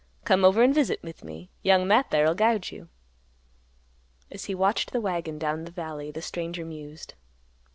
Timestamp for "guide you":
2.33-2.89